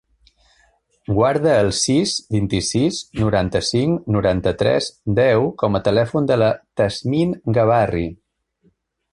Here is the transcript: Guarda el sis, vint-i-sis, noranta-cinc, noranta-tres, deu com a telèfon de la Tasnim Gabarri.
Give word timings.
Guarda 1.17 1.51
el 1.65 1.69
sis, 1.79 2.13
vint-i-sis, 2.37 3.01
noranta-cinc, 3.21 4.09
noranta-tres, 4.17 4.89
deu 5.23 5.49
com 5.65 5.81
a 5.81 5.85
telèfon 5.89 6.31
de 6.33 6.39
la 6.45 6.51
Tasnim 6.83 7.37
Gabarri. 7.59 8.07